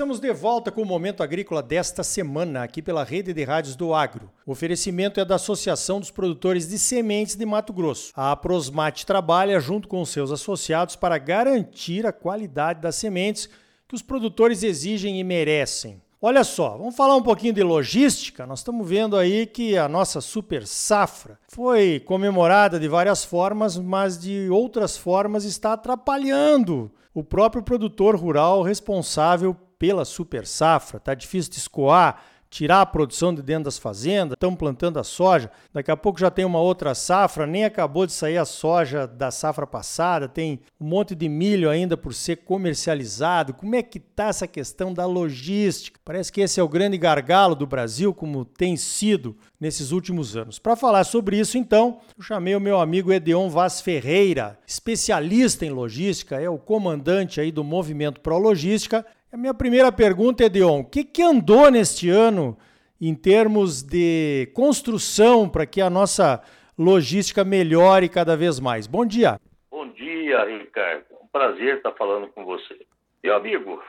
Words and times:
estamos 0.00 0.18
de 0.18 0.32
volta 0.32 0.72
com 0.72 0.80
o 0.80 0.86
Momento 0.86 1.22
Agrícola 1.22 1.62
desta 1.62 2.02
semana, 2.02 2.62
aqui 2.62 2.80
pela 2.80 3.04
Rede 3.04 3.34
de 3.34 3.44
Rádios 3.44 3.76
do 3.76 3.92
Agro. 3.92 4.30
O 4.46 4.52
oferecimento 4.52 5.20
é 5.20 5.26
da 5.26 5.34
Associação 5.34 6.00
dos 6.00 6.10
Produtores 6.10 6.66
de 6.66 6.78
Sementes 6.78 7.36
de 7.36 7.44
Mato 7.44 7.70
Grosso. 7.70 8.10
A 8.16 8.34
Prosmate 8.34 9.04
trabalha 9.04 9.60
junto 9.60 9.86
com 9.86 10.02
seus 10.06 10.32
associados 10.32 10.96
para 10.96 11.18
garantir 11.18 12.06
a 12.06 12.12
qualidade 12.14 12.80
das 12.80 12.94
sementes 12.94 13.46
que 13.86 13.94
os 13.94 14.00
produtores 14.00 14.62
exigem 14.62 15.20
e 15.20 15.22
merecem. 15.22 16.00
Olha 16.18 16.44
só, 16.44 16.78
vamos 16.78 16.96
falar 16.96 17.14
um 17.14 17.22
pouquinho 17.22 17.52
de 17.52 17.62
logística. 17.62 18.46
Nós 18.46 18.60
estamos 18.60 18.88
vendo 18.88 19.18
aí 19.18 19.44
que 19.44 19.76
a 19.76 19.86
nossa 19.86 20.22
super 20.22 20.66
safra 20.66 21.38
foi 21.46 22.00
comemorada 22.00 22.80
de 22.80 22.88
várias 22.88 23.22
formas, 23.22 23.76
mas 23.76 24.18
de 24.18 24.48
outras 24.48 24.96
formas 24.96 25.44
está 25.44 25.74
atrapalhando 25.74 26.90
o 27.12 27.22
próprio 27.22 27.62
produtor 27.62 28.16
rural 28.16 28.62
responsável 28.62 29.54
pela 29.80 30.04
super 30.04 30.46
safra. 30.46 30.98
Está 30.98 31.14
difícil 31.14 31.50
de 31.50 31.58
escoar 31.58 32.22
tirar 32.50 32.80
a 32.80 32.86
produção 32.86 33.32
de 33.32 33.40
dentro 33.40 33.64
das 33.64 33.78
fazendas, 33.78 34.34
estão 34.34 34.56
plantando 34.56 34.98
a 34.98 35.04
soja, 35.04 35.50
daqui 35.72 35.90
a 35.90 35.96
pouco 35.96 36.18
já 36.18 36.30
tem 36.30 36.44
uma 36.44 36.60
outra 36.60 36.94
safra, 36.96 37.46
nem 37.46 37.64
acabou 37.64 38.04
de 38.04 38.12
sair 38.12 38.38
a 38.38 38.44
soja 38.44 39.06
da 39.06 39.30
safra 39.30 39.66
passada, 39.66 40.28
tem 40.28 40.60
um 40.80 40.86
monte 40.86 41.14
de 41.14 41.28
milho 41.28 41.70
ainda 41.70 41.96
por 41.96 42.12
ser 42.12 42.36
comercializado. 42.38 43.54
Como 43.54 43.76
é 43.76 43.82
que 43.82 43.98
está 43.98 44.26
essa 44.26 44.48
questão 44.48 44.92
da 44.92 45.06
logística? 45.06 46.00
Parece 46.04 46.32
que 46.32 46.40
esse 46.40 46.58
é 46.58 46.62
o 46.62 46.68
grande 46.68 46.98
gargalo 46.98 47.54
do 47.54 47.66
Brasil, 47.66 48.12
como 48.12 48.44
tem 48.44 48.76
sido 48.76 49.36
nesses 49.60 49.92
últimos 49.92 50.36
anos. 50.36 50.58
Para 50.58 50.74
falar 50.74 51.04
sobre 51.04 51.38
isso, 51.38 51.56
então, 51.56 52.00
eu 52.18 52.24
chamei 52.24 52.56
o 52.56 52.60
meu 52.60 52.80
amigo 52.80 53.12
Edeon 53.12 53.48
Vaz 53.48 53.80
Ferreira, 53.80 54.58
especialista 54.66 55.64
em 55.64 55.70
logística, 55.70 56.40
é 56.40 56.50
o 56.50 56.58
comandante 56.58 57.40
aí 57.40 57.52
do 57.52 57.62
Movimento 57.62 58.20
Pro 58.20 58.38
Logística 58.38 59.06
a 59.32 59.36
minha 59.36 59.54
primeira 59.54 59.92
pergunta, 59.92 60.44
Edion, 60.44 60.80
o 60.80 60.84
que, 60.84 61.04
que 61.04 61.22
andou 61.22 61.70
neste 61.70 62.10
ano 62.10 62.58
em 63.00 63.14
termos 63.14 63.80
de 63.80 64.50
construção 64.54 65.48
para 65.48 65.64
que 65.64 65.80
a 65.80 65.88
nossa 65.88 66.42
logística 66.76 67.44
melhore 67.44 68.08
cada 68.08 68.36
vez 68.36 68.58
mais? 68.58 68.88
Bom 68.88 69.06
dia. 69.06 69.38
Bom 69.70 69.86
dia, 69.88 70.44
Ricardo. 70.44 71.04
Um 71.22 71.28
prazer 71.28 71.76
estar 71.76 71.92
falando 71.92 72.26
com 72.28 72.44
você. 72.44 72.84
Meu 73.22 73.36
amigo, 73.36 73.80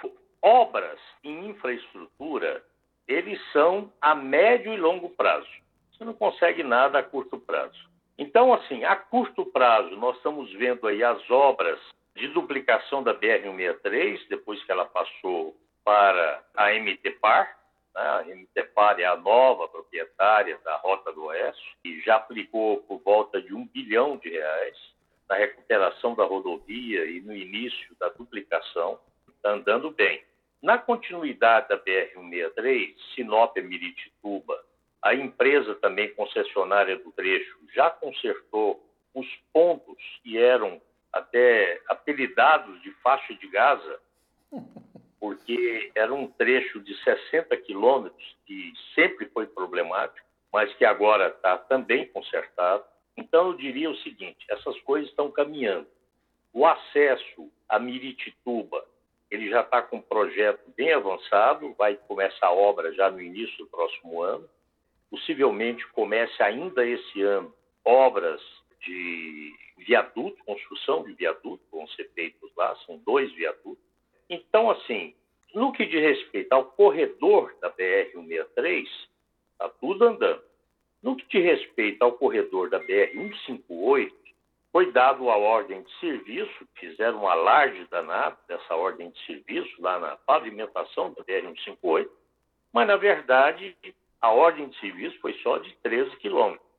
obras 0.44 1.00
em 1.24 1.50
infraestrutura, 1.50 2.64
eles 3.08 3.40
são 3.52 3.92
a 4.00 4.14
médio 4.14 4.72
e 4.74 4.78
longo 4.78 5.10
prazo. 5.10 5.50
Você 5.92 6.06
não 6.06 6.14
consegue 6.14 6.62
nada 6.62 7.00
a 7.00 7.04
curto 7.04 7.40
prazo. 7.40 7.90
Então, 8.16 8.54
assim, 8.54 8.84
a 8.84 8.96
curto 8.96 9.44
prazo, 9.48 9.96
nós 9.96 10.16
estamos 10.18 10.54
vendo 10.54 10.88
aí 10.88 11.04
as 11.04 11.32
obras 11.32 11.80
de 12.16 12.28
duplicação 12.30 13.04
da 13.04 13.14
BR-163, 13.14 14.28
depois 14.30 14.64
que 14.64 14.72
ela 14.72 14.86
passou 14.86 15.56
para 15.84 16.44
a 16.56 16.74
MTPAR. 16.74 17.58
Né? 17.96 18.02
A 18.02 18.24
MTPAR 18.24 19.00
é 19.00 19.06
a 19.06 19.18
nova 19.18 19.68
proprietária 19.68 20.58
da 20.64 20.76
Rota 20.78 21.12
do 21.14 21.26
Oeste 21.26 21.78
e 21.84 22.02
já 22.02 22.18
aplicou 22.18 22.78
por 22.84 23.00
volta 23.00 23.42
de 23.42 23.54
um 23.54 23.66
bilhão 23.68 24.18
de 24.18 24.30
reais 24.30 24.78
na 25.30 25.36
recuperação 25.36 26.14
da 26.14 26.26
rodovia 26.26 27.06
e 27.06 27.22
no 27.22 27.34
início 27.34 27.96
da 28.00 28.10
duplicação. 28.10 29.00
Está 29.30 29.52
andando 29.52 29.90
bem. 29.92 30.24
Na 30.62 30.78
continuidade 30.78 31.70
da 31.70 31.80
BR-163, 31.80 32.96
Sinop 33.16 33.58
Miritituba, 33.58 34.64
a 35.02 35.16
empresa 35.16 35.74
também 35.76 36.14
concessionária 36.14 36.98
do 36.98 37.12
trecho 37.14 37.58
já 37.74 37.90
consertou 37.90 38.86
os 39.16 39.28
pontos 39.52 39.98
que 40.22 40.38
eram 40.38 40.80
até 41.12 41.82
apelidados 41.88 42.82
de 42.82 42.92
faixa 43.04 43.34
de 43.34 43.48
Gaza, 43.48 44.00
porque 45.20 45.92
era 45.94 46.14
um 46.14 46.28
trecho 46.28 46.80
de 46.80 46.96
60 47.04 47.56
quilômetros 47.58 48.38
que 48.46 48.74
sempre 48.96 49.28
foi 49.28 49.46
problemático, 49.46 50.26
mas 50.52 50.74
que 50.76 50.86
agora 50.86 51.28
está 51.28 51.58
também 51.58 52.08
consertado. 52.08 52.84
Então, 53.16 53.48
eu 53.48 53.54
diria 53.54 53.90
o 53.90 53.98
seguinte: 53.98 54.46
essas 54.50 54.80
coisas 54.82 55.10
estão 55.10 55.32
caminhando. 55.32 55.88
O 56.54 56.66
acesso 56.66 57.52
a 57.70 57.80
Miritituba, 57.80 58.84
ele 59.30 59.50
já 59.50 59.62
está 59.62 59.82
com 59.82 59.98
um 59.98 60.02
projeto 60.02 60.62
bem 60.76 60.92
avançado, 60.92 61.74
vai 61.78 61.96
começar 61.96 62.48
a 62.48 62.54
obra 62.54 62.94
já 62.94 63.10
no 63.10 63.22
início 63.22 63.58
do 63.60 63.68
próximo 63.68 64.22
ano. 64.22 64.50
Possivelmente 65.10 65.86
comece 65.90 66.42
ainda 66.42 66.86
esse 66.86 67.22
ano 67.22 67.54
obras 67.84 68.42
de 68.82 69.54
viaduto, 69.78 70.44
construção 70.44 71.04
de 71.04 71.14
viaduto, 71.14 71.64
vão 71.72 71.88
ser 71.90 72.10
feitos 72.14 72.52
lá, 72.56 72.76
são 72.86 72.98
dois 73.00 73.32
viadutos. 73.34 73.84
Então, 74.30 74.70
assim, 74.70 75.16
no 75.54 75.72
que 75.72 75.86
diz 75.86 76.02
respeito 76.02 76.54
ao 76.54 76.66
corredor 76.66 77.56
da 77.60 77.70
BR-163, 77.72 78.86
está 79.52 79.70
tudo 79.80 80.06
andando. 80.06 80.42
No 81.02 81.16
que 81.16 81.26
diz 81.28 81.44
respeito 81.44 82.02
ao 82.04 82.14
corredor 82.14 82.70
da 82.70 82.80
BR-158, 82.80 84.12
foi 84.72 84.92
dado 84.94 85.30
a 85.30 85.36
ordem 85.36 85.82
de 85.84 86.00
serviço, 86.00 86.68
fizeram 86.76 87.24
um 87.24 87.28
alarde 87.28 87.86
danado 87.90 88.38
dessa 88.48 88.76
ordem 88.76 89.10
de 89.10 89.26
serviço 89.26 89.82
lá 89.82 90.00
na 90.00 90.16
pavimentação 90.16 91.14
da 91.14 91.24
BR-158, 91.24 92.10
mas, 92.72 92.88
na 92.88 92.96
verdade, 92.96 93.76
a 94.22 94.32
ordem 94.32 94.70
de 94.70 94.80
serviço 94.80 95.20
foi 95.20 95.34
só 95.44 95.58
de 95.58 95.76
13 95.84 96.16
quilômetros. 96.18 96.71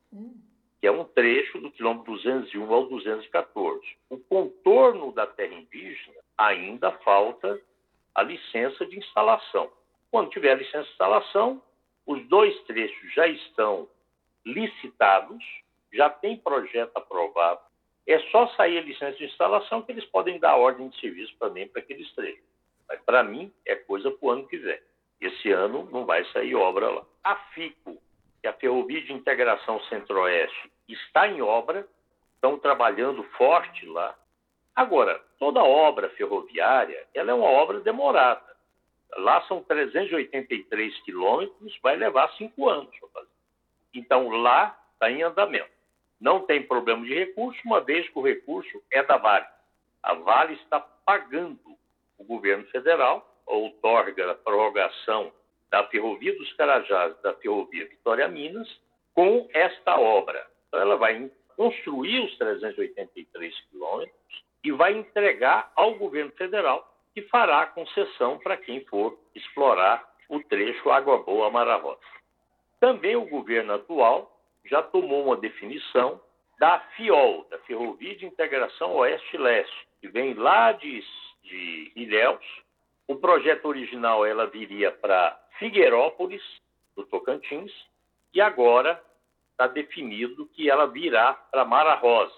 Que 0.83 0.89
é 0.89 0.93
um 0.93 1.05
trecho 1.05 1.61
do 1.61 1.71
quilômetro 1.71 2.13
201 2.13 2.75
ao 2.75 2.87
214. 2.89 3.81
O 4.11 4.19
contorno 4.19 5.13
da 5.13 5.27
terra 5.27 5.55
indígena 5.55 6.19
ainda 6.37 6.91
falta 6.99 7.59
a 8.15 8.23
licença 8.23 8.85
de 8.85 8.99
instalação. 8.99 9.71
Quando 10.11 10.31
tiver 10.31 10.51
a 10.51 10.57
licença 10.57 10.83
de 10.83 10.91
instalação, 10.91 11.63
os 12.05 12.27
dois 12.27 12.61
trechos 12.65 13.15
já 13.15 13.29
estão 13.29 13.89
licitados, 14.45 15.43
já 15.93 16.11
tem 16.11 16.37
projeto 16.37 16.91
aprovado. 16.97 17.61
É 18.05 18.19
só 18.31 18.49
sair 18.49 18.79
a 18.79 18.83
licença 18.83 19.17
de 19.17 19.25
instalação 19.27 19.83
que 19.83 19.93
eles 19.93 20.05
podem 20.07 20.41
dar 20.41 20.57
ordem 20.57 20.89
de 20.89 20.99
serviço 20.99 21.33
também 21.39 21.69
para 21.69 21.81
aqueles 21.81 22.13
trechos. 22.17 22.43
Mas 22.89 23.01
para 23.03 23.23
mim 23.23 23.53
é 23.65 23.77
coisa 23.77 24.11
para 24.11 24.27
o 24.27 24.31
ano 24.31 24.49
que 24.49 24.57
vem. 24.57 24.81
Esse 25.21 25.53
ano 25.53 25.89
não 25.93 26.05
vai 26.05 26.25
sair 26.33 26.57
obra 26.57 26.91
lá. 26.91 27.05
A 27.23 27.37
FICO, 27.55 27.97
que 28.41 28.49
é 28.49 28.51
a 28.51 28.55
Ferrovia 28.55 29.01
de 29.01 29.13
Integração 29.13 29.81
Centro-Oeste, 29.85 30.72
está 30.93 31.29
em 31.29 31.41
obra, 31.41 31.87
estão 32.35 32.59
trabalhando 32.59 33.23
forte 33.37 33.87
lá. 33.87 34.15
Agora, 34.75 35.21
toda 35.39 35.63
obra 35.63 36.11
ferroviária, 36.11 37.07
ela 37.15 37.31
é 37.31 37.35
uma 37.35 37.49
obra 37.49 37.81
demorada. 37.81 38.53
Lá 39.19 39.43
são 39.43 39.63
383 39.63 41.01
quilômetros, 41.03 41.79
vai 41.83 41.97
levar 41.97 42.33
cinco 42.33 42.69
anos 42.69 42.91
para 42.99 43.09
fazer. 43.11 43.29
Então, 43.95 44.31
lá 44.31 44.79
está 44.95 45.11
em 45.11 45.23
andamento. 45.23 45.71
Não 46.21 46.41
tem 46.41 46.63
problema 46.63 47.05
de 47.05 47.13
recurso, 47.13 47.61
uma 47.65 47.81
vez 47.81 48.09
que 48.09 48.19
o 48.19 48.23
recurso 48.23 48.83
é 48.91 49.03
da 49.03 49.17
Vale. 49.19 49.47
A 50.03 50.15
Vale 50.15 50.55
está 50.55 50.81
pagando 50.81 51.77
o 52.17 52.25
governo 52.25 52.65
federal, 52.67 53.29
outorga 53.45 54.31
a 54.31 54.35
prorrogação 54.35 55.33
da 55.71 55.85
Ferrovia 55.89 56.37
dos 56.37 56.53
Carajás, 56.55 57.21
da 57.23 57.35
Ferrovia 57.35 57.89
Vitória 57.89 58.29
Minas, 58.29 58.69
com 59.15 59.49
esta 59.53 59.99
obra. 59.99 60.47
Então, 60.73 60.81
ela 60.81 60.97
vai 60.97 61.31
construir 61.55 62.25
os 62.25 62.35
383 62.39 63.61
quilômetros 63.69 64.17
e 64.65 64.73
vai 64.73 64.95
entregar 64.95 65.71
ao 65.77 65.97
governo 65.97 66.33
federal, 66.33 66.91
que 67.13 67.21
fará 67.23 67.61
a 67.61 67.67
concessão 67.67 68.39
para 68.39 68.57
quem 68.57 68.83
for 68.87 69.19
explorar 69.35 70.03
o 70.31 70.43
trecho 70.43 70.91
Água 70.91 71.23
Boa 71.23 71.51
Mara 71.51 71.77
Rosa. 71.77 72.01
Também 72.81 73.15
o 73.17 73.29
governo 73.29 73.75
atual 73.75 74.35
já 74.65 74.83
tomou 74.83 75.27
uma 75.27 75.37
definição 75.37 76.19
da 76.59 76.81
FIOL, 76.97 77.47
da 77.51 77.59
Ferrovia 77.59 78.17
de 78.17 78.25
Integração 78.25 78.95
Oeste-Leste, 78.95 79.89
que 80.01 80.09
vem 80.09 80.33
lá 80.33 80.73
de, 80.73 81.05
de 81.43 81.93
Ilhéus. 81.95 82.63
O 83.07 83.17
projeto 83.17 83.67
original 83.67 84.25
ela 84.25 84.47
viria 84.47 84.91
para 84.91 85.39
Figueirópolis, 85.59 86.43
do 86.97 87.05
Tocantins, 87.05 87.73
e 88.33 88.41
agora 88.41 89.03
está 89.53 89.67
definido 89.67 90.47
que 90.47 90.69
ela 90.69 90.87
virá 90.87 91.35
para 91.35 91.65
Mara 91.65 91.95
Rosa. 91.95 92.35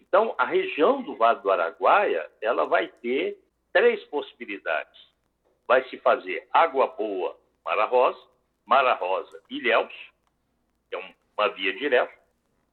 Então, 0.00 0.34
a 0.38 0.44
região 0.44 1.02
do 1.02 1.16
Vale 1.16 1.40
do 1.40 1.50
Araguaia, 1.50 2.28
ela 2.40 2.64
vai 2.66 2.88
ter 2.88 3.38
três 3.72 4.02
possibilidades. 4.04 4.98
Vai 5.66 5.88
se 5.88 5.98
fazer 5.98 6.48
Água 6.52 6.88
Boa, 6.88 7.36
Mara 7.64 7.84
Rosa, 7.84 8.20
Mara 8.66 8.94
Rosa, 8.94 9.40
Ilhéus, 9.48 9.92
que 10.88 10.96
é 10.96 11.14
uma 11.38 11.48
via 11.50 11.72
direta, 11.74 12.12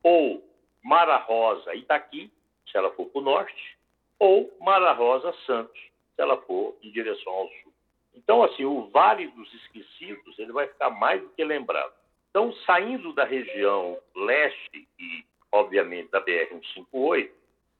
ou 0.03 0.43
Mara 0.83 1.17
Rosa, 1.17 1.75
Itaqui, 1.75 2.31
se 2.71 2.77
ela 2.77 2.91
for 2.91 3.05
para 3.07 3.19
o 3.19 3.23
norte, 3.23 3.77
ou 4.19 4.55
Mara 4.59 4.91
Rosa, 4.93 5.33
Santos, 5.45 5.79
se 6.15 6.21
ela 6.21 6.37
for 6.41 6.75
em 6.81 6.91
direção 6.91 7.31
ao 7.31 7.47
sul. 7.47 7.73
Então, 8.15 8.43
assim, 8.43 8.65
o 8.65 8.89
Vale 8.89 9.27
dos 9.27 9.53
Esquecidos 9.53 10.39
ele 10.39 10.51
vai 10.51 10.67
ficar 10.67 10.89
mais 10.89 11.21
do 11.21 11.29
que 11.29 11.43
lembrado. 11.43 11.93
Então, 12.37 12.53
saindo 12.67 13.13
da 13.13 13.23
região 13.23 13.97
leste 14.15 14.87
e, 14.99 15.25
obviamente, 15.51 16.11
da 16.11 16.23
BR-158, 16.23 17.31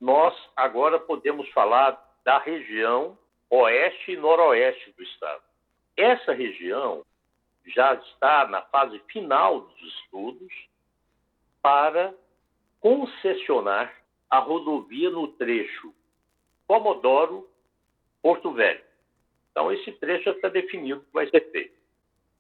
nós 0.02 0.36
agora 0.56 1.00
podemos 1.00 1.48
falar 1.50 2.04
da 2.26 2.40
região 2.40 3.16
oeste 3.52 4.14
e 4.14 4.18
noroeste 4.18 4.92
do 4.94 5.04
estado. 5.04 5.44
essa 5.96 6.34
região 6.34 7.06
já 7.68 7.94
está 7.94 8.48
na 8.48 8.64
fase 8.64 8.98
final 9.12 9.62
dos 9.62 9.80
estudos 10.00 10.52
para 11.62 12.16
concessionar 12.80 13.94
a 14.28 14.40
rodovia 14.40 15.12
no 15.12 15.28
trecho 15.34 15.94
Comodoro 16.68 17.48
Porto 18.24 18.52
Velho. 18.54 18.84
Então, 19.52 19.72
esse 19.72 19.92
trecho 19.92 20.24
já 20.24 20.32
está 20.32 20.50
definido 20.50 21.02
que 21.02 21.14
vai 21.14 21.30
ser 21.30 21.52
feito. 21.52 21.77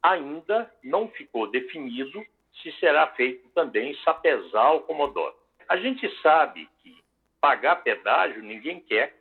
Ainda 0.08 0.74
não 0.82 1.10
ficou 1.10 1.52
definido 1.52 2.26
se 2.62 2.72
será 2.80 3.08
feito 3.08 3.50
também 3.50 3.94
Sapezal 4.06 4.82
Comodoro. 4.84 5.36
A 5.68 5.76
gente 5.76 6.10
sabe 6.22 6.70
que 6.82 7.04
pagar 7.42 7.84
pedágio 7.84 8.42
ninguém 8.42 8.80
quer. 8.80 9.14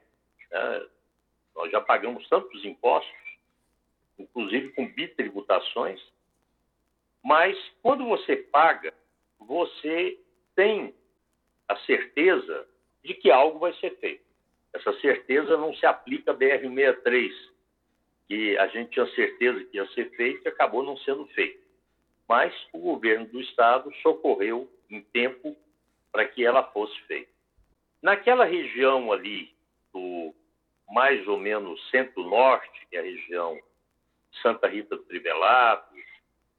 Né? 0.49 0.87
Nós 1.57 1.73
já 1.73 1.81
pagamos 1.81 2.29
tantos 2.29 2.65
impostos, 2.65 3.13
inclusive 4.17 4.69
com 4.75 4.87
bitributações, 4.87 6.01
mas 7.25 7.59
quando 7.83 8.07
você 8.07 8.37
paga, 8.37 8.95
você 9.41 10.17
tem 10.55 10.95
a 11.67 11.75
certeza 11.79 12.69
de 13.03 13.13
que 13.15 13.29
algo 13.29 13.59
vai 13.59 13.73
ser 13.75 13.99
feito. 13.99 14.25
Essa 14.73 14.93
certeza 15.01 15.57
não 15.57 15.75
se 15.75 15.85
aplica 15.85 16.31
à 16.31 16.35
BR-63, 16.35 17.33
que 18.29 18.57
a 18.59 18.67
gente 18.69 18.91
tinha 18.91 19.07
certeza 19.15 19.65
que 19.65 19.77
ia 19.77 19.87
ser 19.89 20.11
feito 20.17 20.45
e 20.45 20.49
acabou 20.49 20.83
não 20.83 20.97
sendo 20.99 21.27
feito. 21.29 21.65
Mas 22.29 22.53
o 22.73 22.79
governo 22.79 23.27
do 23.27 23.41
estado 23.41 23.93
socorreu 24.03 24.69
em 24.91 25.01
tempo 25.01 25.57
para 26.11 26.27
que 26.27 26.45
ela 26.45 26.63
fosse 26.73 26.99
feita. 27.03 27.31
Naquela 28.03 28.45
região 28.45 29.13
ali, 29.13 29.55
do 29.93 30.35
mais 30.91 31.27
ou 31.27 31.39
menos 31.39 31.81
centro-norte, 31.91 32.87
que 32.89 32.97
é 32.97 33.01
a 33.01 33.03
região 33.03 33.61
Santa 34.43 34.69
Rita 34.69 34.97
do 34.97 35.05
Trivelato, 35.05 35.95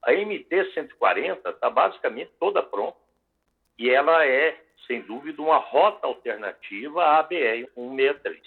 a 0.03 0.11
MT-140 0.11 1.49
está 1.49 1.69
basicamente 1.69 2.31
toda 2.39 2.63
pronta 2.63 2.97
e 3.77 3.89
ela 3.89 4.25
é, 4.25 4.59
sem 4.87 5.01
dúvida, 5.01 5.41
uma 5.41 5.57
rota 5.57 6.07
alternativa 6.07 7.03
à 7.03 7.27
BR-163. 7.27 8.39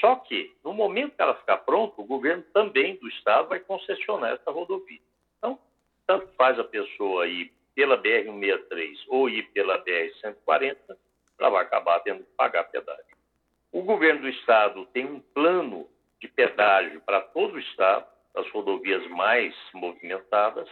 Só 0.00 0.16
que, 0.16 0.54
no 0.64 0.72
momento 0.72 1.14
que 1.14 1.22
ela 1.22 1.34
ficar 1.34 1.58
pronta, 1.58 2.00
o 2.00 2.04
governo 2.04 2.42
também 2.52 2.96
do 2.96 3.08
Estado 3.08 3.48
vai 3.48 3.60
concessionar 3.60 4.32
essa 4.32 4.50
rodovia. 4.50 5.00
Então, 5.38 5.58
tanto 6.06 6.28
faz 6.36 6.58
a 6.58 6.64
pessoa 6.64 7.26
ir 7.26 7.52
pela 7.74 8.00
BR-163 8.00 8.96
ou 9.08 9.28
ir 9.28 9.42
pela 9.52 9.82
BR-140, 9.84 10.76
ela 11.38 11.50
vai 11.50 11.62
acabar 11.62 12.00
tendo 12.00 12.24
que 12.24 12.30
pagar 12.36 12.64
pedágio. 12.64 13.16
O 13.72 13.82
governo 13.82 14.22
do 14.22 14.28
Estado 14.28 14.86
tem 14.86 15.04
um 15.04 15.20
plano 15.20 15.88
de 16.20 16.28
pedágio 16.28 17.00
para 17.00 17.20
todo 17.20 17.54
o 17.54 17.58
Estado, 17.58 18.06
as 18.34 18.48
rodovias 18.50 19.06
mais 19.08 19.54
movimentadas, 19.72 20.68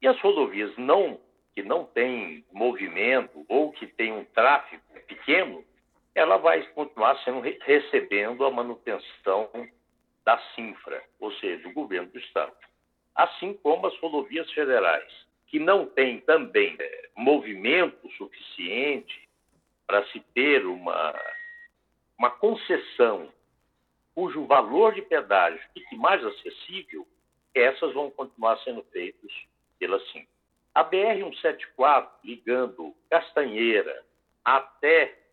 e 0.00 0.06
as 0.06 0.18
rodovias 0.20 0.76
não 0.76 1.20
que 1.54 1.62
não 1.62 1.86
têm 1.86 2.44
movimento 2.52 3.44
ou 3.48 3.72
que 3.72 3.86
têm 3.86 4.12
um 4.12 4.24
tráfego 4.26 4.82
pequeno, 5.08 5.64
ela 6.16 6.38
vai 6.38 6.62
continuar 6.68 7.22
sendo 7.22 7.40
recebendo 7.40 8.46
a 8.46 8.50
manutenção 8.50 9.50
da 10.24 10.38
Sinfra, 10.54 11.04
ou 11.20 11.30
seja, 11.34 11.62
do 11.62 11.74
governo 11.74 12.08
do 12.08 12.18
Estado. 12.18 12.56
Assim 13.14 13.52
como 13.52 13.86
as 13.86 13.96
rodovias 13.98 14.50
federais, 14.52 15.12
que 15.46 15.58
não 15.58 15.84
têm 15.84 16.20
também 16.20 16.74
é, 16.80 17.08
movimento 17.14 18.10
suficiente 18.12 19.28
para 19.86 20.06
se 20.06 20.20
ter 20.34 20.64
uma, 20.64 21.14
uma 22.18 22.30
concessão 22.30 23.30
cujo 24.14 24.46
valor 24.46 24.94
de 24.94 25.02
pedágio 25.02 25.60
fique 25.74 25.96
mais 25.96 26.24
acessível, 26.24 27.06
essas 27.54 27.92
vão 27.92 28.10
continuar 28.10 28.56
sendo 28.60 28.82
feitas 28.84 29.30
pela 29.78 30.00
Sinfra. 30.06 30.34
A 30.74 30.82
BR-174, 30.82 32.08
ligando 32.24 32.94
Castanheira 33.10 34.02
até 34.42 35.25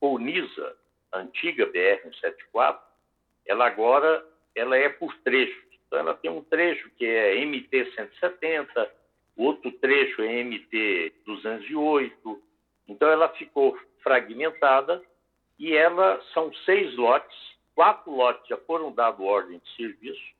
Colniza, 0.00 0.76
antiga 1.12 1.66
BR-174, 1.66 2.80
ela 3.46 3.66
agora 3.66 4.26
ela 4.54 4.76
é 4.76 4.88
por 4.88 5.14
trechos. 5.18 5.62
Então, 5.86 5.98
ela 5.98 6.14
tem 6.14 6.30
um 6.30 6.42
trecho 6.42 6.90
que 6.96 7.04
é 7.04 7.36
MT-170, 7.44 8.88
outro 9.36 9.70
trecho 9.72 10.22
é 10.22 10.42
MT-208. 10.42 12.40
Então, 12.88 13.08
ela 13.08 13.28
ficou 13.30 13.78
fragmentada 14.02 15.02
e 15.58 15.76
ela 15.76 16.20
são 16.32 16.52
seis 16.64 16.96
lotes, 16.96 17.36
quatro 17.74 18.10
lotes 18.10 18.48
já 18.48 18.56
foram 18.56 18.92
dados 18.92 19.24
ordem 19.24 19.58
de 19.58 19.76
serviço, 19.76 20.34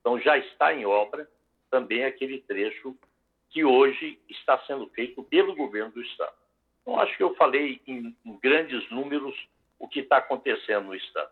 então 0.00 0.18
já 0.18 0.38
está 0.38 0.72
em 0.72 0.86
obra 0.86 1.28
também 1.70 2.04
aquele 2.04 2.40
trecho 2.40 2.96
que 3.50 3.64
hoje 3.64 4.18
está 4.30 4.58
sendo 4.66 4.88
feito 4.88 5.22
pelo 5.24 5.54
governo 5.54 5.92
do 5.92 6.00
Estado. 6.00 6.34
Então, 6.82 6.98
acho 7.00 7.16
que 7.16 7.22
eu 7.22 7.34
falei 7.36 7.80
em, 7.86 8.14
em 8.24 8.38
grandes 8.42 8.88
números 8.90 9.34
o 9.78 9.88
que 9.88 10.00
está 10.00 10.18
acontecendo 10.18 10.86
no 10.86 10.94
Estado. 10.94 11.30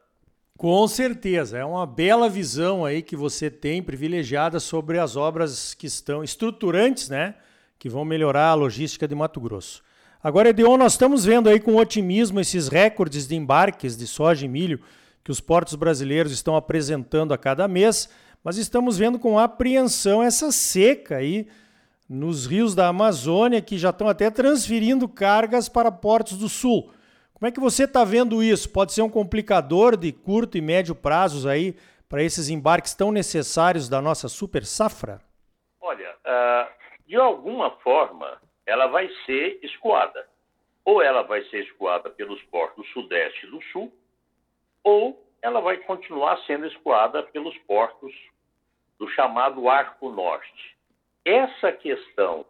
Com 0.57 0.87
certeza, 0.87 1.59
é 1.59 1.65
uma 1.65 1.87
bela 1.87 2.29
visão 2.29 2.85
aí 2.85 3.03
que 3.03 3.17
você 3.17 3.51
tem 3.51 3.83
privilegiada 3.83 4.61
sobre 4.61 4.99
as 4.99 5.17
obras 5.17 5.73
que 5.73 5.87
estão 5.87 6.23
estruturantes, 6.23 7.09
né? 7.09 7.35
Que 7.79 7.89
vão 7.89 8.05
melhorar 8.05 8.49
a 8.49 8.55
logística 8.55 9.09
de 9.09 9.15
Mato 9.15 9.41
Grosso. 9.41 9.83
Agora, 10.23 10.51
Edeon, 10.51 10.77
nós 10.77 10.93
estamos 10.93 11.25
vendo 11.25 11.49
aí 11.49 11.59
com 11.59 11.77
otimismo 11.77 12.41
esses 12.41 12.69
recordes 12.69 13.27
de 13.27 13.35
embarques 13.35 13.97
de 13.97 14.07
soja 14.07 14.45
e 14.45 14.49
milho 14.49 14.81
que 15.25 15.31
os 15.31 15.41
portos 15.41 15.75
brasileiros 15.75 16.31
estão 16.31 16.55
apresentando 16.55 17.33
a 17.33 17.39
cada 17.39 17.67
mês, 17.67 18.11
mas 18.45 18.59
estamos 18.59 18.99
vendo 18.99 19.19
com 19.19 19.39
apreensão 19.39 20.23
essa 20.23 20.53
seca 20.53 21.17
aí 21.17 21.49
nos 22.11 22.45
rios 22.45 22.75
da 22.75 22.89
Amazônia 22.89 23.63
que 23.63 23.79
já 23.79 23.91
estão 23.91 24.09
até 24.09 24.29
transferindo 24.33 25.09
cargas 25.09 25.69
para 25.69 25.93
portos 25.93 26.37
do 26.37 26.49
sul. 26.49 26.93
Como 27.33 27.47
é 27.47 27.53
que 27.53 27.61
você 27.61 27.85
está 27.85 28.03
vendo 28.03 28.43
isso? 28.43 28.69
Pode 28.69 28.93
ser 28.93 29.03
um 29.03 29.09
complicador 29.09 29.97
de 29.97 30.11
curto 30.11 30.59
e 30.59 30.61
médio 30.61 30.93
prazos 30.93 31.47
aí 31.47 31.77
para 32.09 32.21
esses 32.21 32.49
embarques 32.49 32.95
tão 32.95 33.13
necessários 33.13 33.89
da 33.89 34.03
nossa 34.03 34.29
super 34.29 34.65
safra? 34.65 35.21
Olha, 35.81 36.11
uh, 36.27 36.69
de 37.07 37.15
alguma 37.15 37.71
forma 37.77 38.41
ela 38.67 38.89
vai 38.89 39.09
ser 39.25 39.61
escoada. 39.63 40.29
Ou 40.85 41.01
ela 41.01 41.23
vai 41.23 41.45
ser 41.45 41.63
escoada 41.63 42.11
pelos 42.11 42.43
portos 42.45 42.89
sudeste 42.93 43.47
e 43.47 43.51
do 43.51 43.63
sul, 43.71 43.93
ou 44.83 45.25
ela 45.41 45.61
vai 45.61 45.77
continuar 45.77 46.39
sendo 46.45 46.67
escoada 46.67 47.23
pelos 47.23 47.57
portos 47.59 48.13
do 48.99 49.09
chamado 49.11 49.69
Arco 49.69 50.11
Norte. 50.11 50.80
Essa 51.25 51.73
questão 51.73 52.47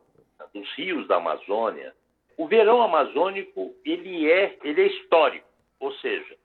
dos 0.55 0.73
rios 0.75 1.07
da 1.07 1.17
Amazônia, 1.17 1.95
o 2.37 2.47
verão 2.47 2.83
amazônico 2.83 3.75
ele 3.85 4.31
é, 4.31 4.57
ele 4.63 4.83
é 4.83 4.87
histórico, 4.87 5.47
ou 5.79 5.93
seja, 5.95 6.37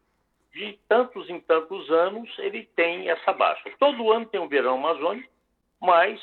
de 0.53 0.79
tantos 0.88 1.29
em 1.29 1.39
tantos 1.39 1.89
anos 1.91 2.29
ele 2.39 2.63
tem 2.75 3.10
essa 3.10 3.34
baixa. 3.34 3.70
Todo 3.79 4.12
ano 4.12 4.25
tem 4.25 4.39
um 4.39 4.48
verão 4.48 4.75
amazônico, 4.75 5.32
mas 5.82 6.22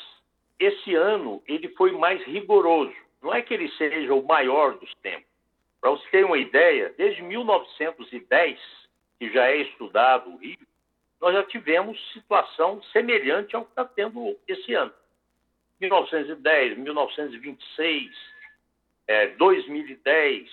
esse 0.58 0.94
ano 0.94 1.42
ele 1.46 1.68
foi 1.70 1.92
mais 1.92 2.22
rigoroso. 2.24 2.94
Não 3.22 3.32
é 3.32 3.42
que 3.42 3.54
ele 3.54 3.68
seja 3.72 4.12
o 4.14 4.26
maior 4.26 4.76
dos 4.78 4.92
tempos. 4.96 5.30
Para 5.80 5.90
você 5.90 6.08
ter 6.10 6.24
uma 6.24 6.38
ideia, 6.38 6.94
desde 6.96 7.22
1910, 7.22 8.60
que 9.18 9.32
já 9.32 9.48
é 9.48 9.56
estudado 9.58 10.30
o 10.30 10.36
Rio, 10.36 10.58
nós 11.20 11.34
já 11.34 11.44
tivemos 11.44 11.98
situação 12.12 12.82
semelhante 12.92 13.54
ao 13.54 13.64
que 13.64 13.70
está 13.70 13.84
tendo 13.84 14.36
esse 14.46 14.74
ano. 14.74 14.92
1910, 15.82 16.78
1926, 16.78 18.10
é, 19.08 19.28
2010, 19.28 20.48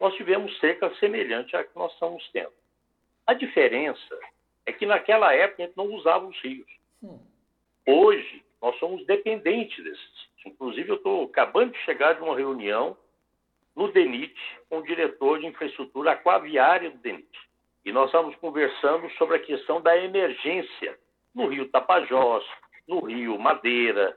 nós 0.00 0.14
tivemos 0.14 0.58
seca 0.58 0.92
semelhante 0.96 1.54
à 1.54 1.62
que 1.62 1.76
nós 1.76 1.92
estamos 1.92 2.26
tendo. 2.32 2.52
A 3.26 3.34
diferença 3.34 4.18
é 4.66 4.72
que 4.72 4.86
naquela 4.86 5.34
época 5.34 5.62
a 5.62 5.66
gente 5.66 5.76
não 5.76 5.86
usava 5.86 6.26
os 6.26 6.38
rios. 6.40 6.66
Hoje, 7.86 8.42
nós 8.60 8.78
somos 8.78 9.04
dependentes 9.06 9.82
desses. 9.84 10.28
Inclusive, 10.46 10.90
eu 10.90 10.96
estou 10.96 11.24
acabando 11.24 11.72
de 11.72 11.78
chegar 11.80 12.14
de 12.14 12.22
uma 12.22 12.36
reunião 12.36 12.96
no 13.76 13.92
DENIT 13.92 14.34
com 14.68 14.78
o 14.78 14.82
diretor 14.82 15.40
de 15.40 15.46
infraestrutura 15.46 16.12
aquaviária 16.12 16.90
do 16.90 16.98
DENIT. 16.98 17.28
E 17.84 17.92
nós 17.92 18.06
estamos 18.06 18.34
conversando 18.36 19.10
sobre 19.12 19.36
a 19.36 19.40
questão 19.40 19.80
da 19.80 19.96
emergência 19.96 20.98
no 21.34 21.48
rio 21.48 21.68
Tapajós, 21.68 22.44
no 22.88 23.00
rio 23.00 23.38
Madeira, 23.38 24.16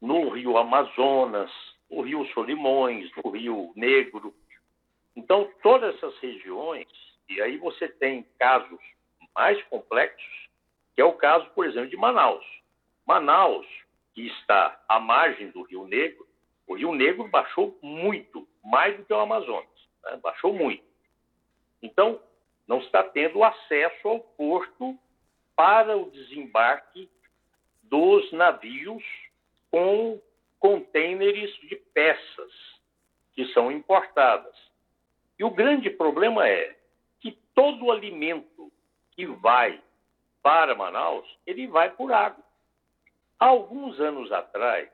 no 0.00 0.28
rio 0.30 0.56
Amazonas, 0.56 1.50
no 1.90 2.02
rio 2.02 2.26
Solimões, 2.32 3.10
no 3.16 3.30
rio 3.30 3.72
Negro. 3.74 4.34
Então, 5.16 5.50
todas 5.62 5.94
essas 5.96 6.16
regiões, 6.18 6.86
e 7.28 7.40
aí 7.40 7.56
você 7.56 7.88
tem 7.88 8.26
casos 8.38 8.78
mais 9.34 9.62
complexos, 9.64 10.48
que 10.94 11.00
é 11.00 11.04
o 11.04 11.14
caso, 11.14 11.48
por 11.50 11.66
exemplo, 11.66 11.90
de 11.90 11.96
Manaus. 11.96 12.44
Manaus, 13.06 13.66
que 14.14 14.26
está 14.26 14.80
à 14.88 15.00
margem 15.00 15.50
do 15.50 15.62
Rio 15.62 15.86
Negro, 15.86 16.26
o 16.66 16.74
Rio 16.74 16.94
Negro 16.94 17.26
baixou 17.28 17.78
muito, 17.82 18.46
mais 18.64 18.96
do 18.96 19.04
que 19.04 19.12
o 19.12 19.18
Amazonas, 19.18 19.88
né? 20.04 20.18
baixou 20.22 20.52
muito. 20.52 20.84
Então, 21.82 22.20
não 22.66 22.78
está 22.78 23.02
tendo 23.02 23.42
acesso 23.42 24.08
ao 24.08 24.20
porto 24.20 24.98
para 25.56 25.96
o 25.96 26.10
desembarque 26.10 27.08
dos 27.82 28.30
navios 28.32 29.02
com 29.70 30.20
contêineres 30.58 31.52
de 31.68 31.76
peças 31.94 32.52
que 33.32 33.46
são 33.52 33.70
importadas. 33.70 34.54
E 35.38 35.44
o 35.44 35.50
grande 35.50 35.90
problema 35.90 36.48
é 36.48 36.76
que 37.20 37.32
todo 37.54 37.86
o 37.86 37.92
alimento 37.92 38.72
que 39.12 39.26
vai 39.26 39.80
para 40.42 40.74
Manaus, 40.74 41.26
ele 41.46 41.66
vai 41.66 41.90
por 41.90 42.12
água. 42.12 42.44
Há 43.38 43.46
alguns 43.46 44.00
anos 44.00 44.32
atrás, 44.32 44.88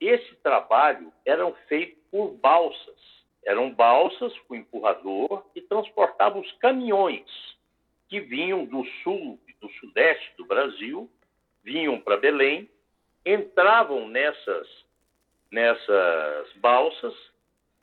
esse 0.00 0.34
trabalho 0.36 1.12
era 1.24 1.50
feito 1.68 2.00
por 2.10 2.32
balsas. 2.38 3.22
Eram 3.44 3.74
balsas 3.74 4.36
com 4.40 4.54
empurrador 4.54 5.44
que 5.52 5.60
transportavam 5.60 6.40
os 6.40 6.52
caminhões 6.52 7.26
que 8.08 8.20
vinham 8.20 8.64
do 8.64 8.84
sul 9.02 9.40
e 9.48 9.52
do 9.54 9.68
sudeste 9.72 10.36
do 10.36 10.44
Brasil, 10.44 11.10
vinham 11.64 11.98
para 11.98 12.16
Belém, 12.16 12.68
entravam 13.24 14.08
nessas, 14.08 14.68
nessas 15.50 16.52
balsas 16.56 17.14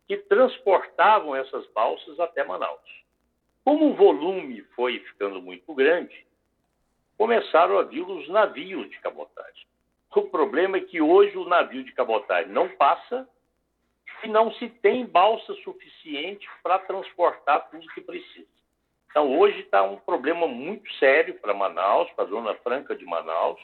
que 0.07 0.17
transportavam 0.17 1.35
essas 1.35 1.65
balsas 1.67 2.19
até 2.19 2.43
Manaus. 2.43 2.79
Como 3.63 3.91
o 3.91 3.93
volume 3.93 4.61
foi 4.75 4.99
ficando 4.99 5.41
muito 5.41 5.73
grande, 5.73 6.25
começaram 7.17 7.77
a 7.77 7.83
vir 7.83 8.01
os 8.01 8.27
navios 8.29 8.89
de 8.89 8.99
cabotagem. 8.99 9.67
O 10.15 10.23
problema 10.23 10.77
é 10.77 10.81
que 10.81 11.01
hoje 11.01 11.37
o 11.37 11.47
navio 11.47 11.83
de 11.83 11.91
cabotagem 11.91 12.51
não 12.51 12.67
passa 12.69 13.29
e 14.23 14.27
não 14.27 14.51
se 14.53 14.67
tem 14.67 15.05
balsa 15.05 15.53
suficiente 15.63 16.49
para 16.63 16.79
transportar 16.79 17.69
tudo 17.69 17.87
que 17.89 18.01
precisa. 18.01 18.47
Então, 19.09 19.37
hoje 19.37 19.59
está 19.59 19.83
um 19.83 19.97
problema 19.97 20.47
muito 20.47 20.91
sério 20.95 21.35
para 21.35 21.53
Manaus, 21.53 22.09
para 22.11 22.25
a 22.25 22.27
Zona 22.27 22.55
Franca 22.55 22.95
de 22.95 23.05
Manaus, 23.05 23.59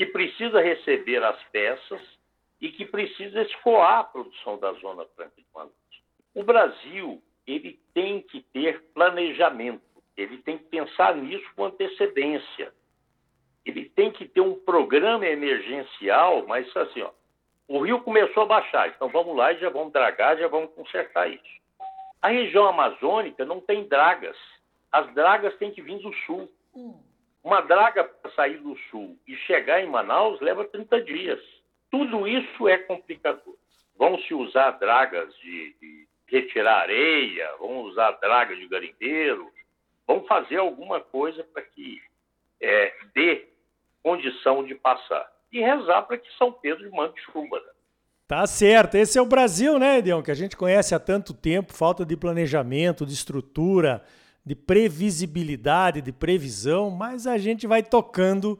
que 0.00 0.06
precisa 0.06 0.62
receber 0.62 1.22
as 1.22 1.38
peças 1.52 2.00
e 2.58 2.70
que 2.70 2.86
precisa 2.86 3.42
escoar 3.42 3.98
a 3.98 4.04
produção 4.04 4.58
da 4.58 4.72
Zona 4.72 5.04
Franca 5.14 5.34
de 5.36 5.44
Manaus. 5.54 5.74
O 6.34 6.42
Brasil 6.42 7.22
ele 7.46 7.78
tem 7.92 8.22
que 8.22 8.40
ter 8.50 8.82
planejamento, 8.94 9.82
ele 10.16 10.38
tem 10.38 10.56
que 10.56 10.64
pensar 10.64 11.14
nisso 11.16 11.44
com 11.54 11.66
antecedência. 11.66 12.72
Ele 13.62 13.90
tem 13.90 14.10
que 14.10 14.26
ter 14.26 14.40
um 14.40 14.54
programa 14.54 15.26
emergencial, 15.26 16.46
mas 16.46 16.74
assim, 16.74 17.02
ó, 17.02 17.10
o 17.68 17.82
rio 17.82 18.00
começou 18.00 18.44
a 18.44 18.46
baixar, 18.46 18.88
então 18.88 19.10
vamos 19.10 19.36
lá 19.36 19.52
e 19.52 19.58
já 19.58 19.68
vamos 19.68 19.92
dragar, 19.92 20.38
já 20.38 20.48
vamos 20.48 20.72
consertar 20.74 21.30
isso. 21.30 21.60
A 22.22 22.28
região 22.28 22.66
amazônica 22.66 23.44
não 23.44 23.60
tem 23.60 23.86
dragas. 23.86 24.38
As 24.90 25.12
dragas 25.12 25.54
têm 25.58 25.70
que 25.70 25.82
vir 25.82 25.98
do 25.98 26.10
sul. 26.24 26.50
Hum. 26.74 27.09
Uma 27.42 27.60
draga 27.60 28.04
para 28.04 28.30
sair 28.32 28.58
do 28.58 28.76
sul 28.90 29.18
e 29.26 29.34
chegar 29.36 29.82
em 29.82 29.88
Manaus 29.88 30.40
leva 30.40 30.64
30 30.64 31.00
dias. 31.02 31.40
Tudo 31.90 32.28
isso 32.28 32.68
é 32.68 32.78
complicador. 32.78 33.56
Vão 33.96 34.18
se 34.20 34.34
usar 34.34 34.72
dragas 34.72 35.34
de, 35.36 35.74
de 35.80 36.08
retirar 36.26 36.82
areia, 36.82 37.50
vão 37.58 37.80
usar 37.82 38.12
dragas 38.12 38.58
de 38.58 38.68
garimpeiro, 38.68 39.50
vão 40.06 40.24
fazer 40.24 40.56
alguma 40.56 41.00
coisa 41.00 41.42
para 41.44 41.62
que 41.62 42.00
é, 42.60 42.94
dê 43.14 43.48
condição 44.02 44.64
de 44.64 44.74
passar. 44.74 45.30
E 45.52 45.60
rezar 45.60 46.02
para 46.02 46.18
que 46.18 46.30
São 46.36 46.52
Pedro 46.52 46.90
mande 46.92 47.20
chuva. 47.22 47.58
Né? 47.58 47.72
Tá 48.28 48.46
certo. 48.46 48.94
Esse 48.94 49.18
é 49.18 49.22
o 49.22 49.26
Brasil, 49.26 49.78
né, 49.78 49.98
Edion? 49.98 50.22
Que 50.22 50.30
a 50.30 50.34
gente 50.34 50.56
conhece 50.56 50.94
há 50.94 51.00
tanto 51.00 51.34
tempo, 51.34 51.72
falta 51.72 52.04
de 52.04 52.16
planejamento, 52.16 53.04
de 53.04 53.12
estrutura, 53.12 54.04
de 54.50 54.56
previsibilidade, 54.56 56.00
de 56.00 56.10
previsão, 56.10 56.90
mas 56.90 57.24
a 57.24 57.38
gente 57.38 57.68
vai 57.68 57.84
tocando 57.84 58.58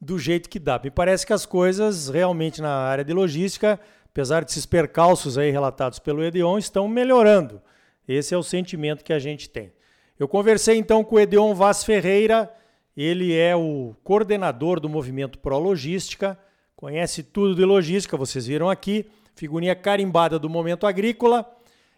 do 0.00 0.18
jeito 0.18 0.48
que 0.48 0.58
dá. 0.58 0.80
Me 0.82 0.90
parece 0.90 1.26
que 1.26 1.32
as 1.34 1.44
coisas 1.44 2.08
realmente 2.08 2.62
na 2.62 2.70
área 2.70 3.04
de 3.04 3.12
logística, 3.12 3.78
apesar 4.06 4.42
desses 4.42 4.64
percalços 4.64 5.36
aí 5.36 5.50
relatados 5.50 5.98
pelo 5.98 6.24
Edeon, 6.24 6.56
estão 6.56 6.88
melhorando. 6.88 7.60
Esse 8.08 8.32
é 8.32 8.38
o 8.38 8.42
sentimento 8.42 9.04
que 9.04 9.12
a 9.12 9.18
gente 9.18 9.50
tem. 9.50 9.74
Eu 10.18 10.26
conversei 10.26 10.78
então 10.78 11.04
com 11.04 11.16
o 11.16 11.20
Edeon 11.20 11.54
Vaz 11.54 11.84
Ferreira, 11.84 12.50
ele 12.96 13.34
é 13.34 13.54
o 13.54 13.94
coordenador 14.02 14.80
do 14.80 14.88
movimento 14.88 15.38
Pro 15.38 15.58
Logística, 15.58 16.38
conhece 16.74 17.22
tudo 17.22 17.54
de 17.54 17.62
logística, 17.62 18.16
vocês 18.16 18.46
viram 18.46 18.70
aqui, 18.70 19.04
figurinha 19.34 19.76
carimbada 19.76 20.38
do 20.38 20.48
Momento 20.48 20.86
Agrícola. 20.86 21.55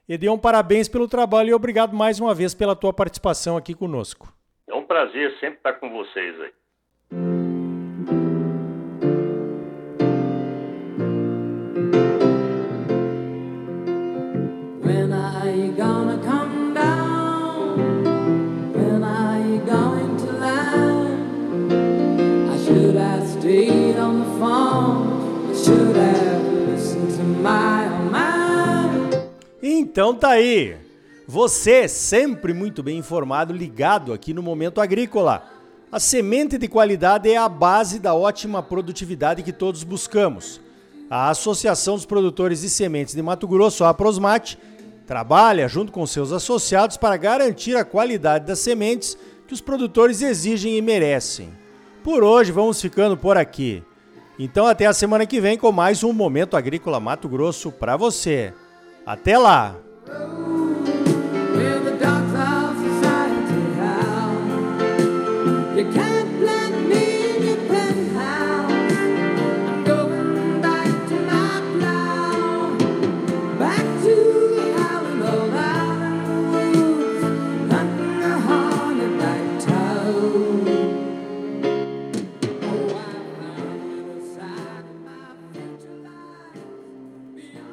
Edeon, 0.08 0.38
parabéns 0.38 0.88
pelo 0.88 1.06
trabalho 1.06 1.50
e 1.50 1.54
obrigado 1.54 1.94
mais 1.94 2.18
uma 2.18 2.34
vez 2.34 2.54
pela 2.54 2.74
tua 2.74 2.94
participação 2.94 3.58
aqui 3.58 3.74
conosco. 3.74 4.32
É 4.66 4.74
um 4.74 4.84
prazer 4.84 5.32
sempre 5.38 5.58
estar 5.58 5.74
com 5.74 5.90
vocês 5.90 6.34
aí. 6.40 7.37
Então 29.98 30.14
tá 30.14 30.28
aí. 30.28 30.76
Você 31.26 31.88
sempre 31.88 32.54
muito 32.54 32.84
bem 32.84 32.98
informado, 32.98 33.52
ligado 33.52 34.12
aqui 34.12 34.32
no 34.32 34.40
Momento 34.40 34.80
Agrícola. 34.80 35.42
A 35.90 35.98
semente 35.98 36.56
de 36.56 36.68
qualidade 36.68 37.28
é 37.28 37.36
a 37.36 37.48
base 37.48 37.98
da 37.98 38.14
ótima 38.14 38.62
produtividade 38.62 39.42
que 39.42 39.52
todos 39.52 39.82
buscamos. 39.82 40.60
A 41.10 41.30
Associação 41.30 41.96
dos 41.96 42.06
Produtores 42.06 42.60
de 42.60 42.70
Sementes 42.70 43.12
de 43.12 43.20
Mato 43.20 43.48
Grosso, 43.48 43.82
a 43.82 43.92
Prosmate, 43.92 44.56
trabalha 45.04 45.66
junto 45.66 45.90
com 45.90 46.06
seus 46.06 46.30
associados 46.30 46.96
para 46.96 47.16
garantir 47.16 47.76
a 47.76 47.84
qualidade 47.84 48.46
das 48.46 48.60
sementes 48.60 49.18
que 49.48 49.52
os 49.52 49.60
produtores 49.60 50.22
exigem 50.22 50.76
e 50.76 50.80
merecem. 50.80 51.52
Por 52.04 52.22
hoje 52.22 52.52
vamos 52.52 52.80
ficando 52.80 53.16
por 53.16 53.36
aqui. 53.36 53.82
Então 54.38 54.64
até 54.64 54.86
a 54.86 54.92
semana 54.92 55.26
que 55.26 55.40
vem 55.40 55.58
com 55.58 55.72
mais 55.72 56.04
um 56.04 56.12
Momento 56.12 56.56
Agrícola 56.56 57.00
Mato 57.00 57.28
Grosso 57.28 57.72
para 57.72 57.96
você. 57.96 58.54
Até 59.04 59.36
lá! 59.36 59.87
Oh. 60.10 60.47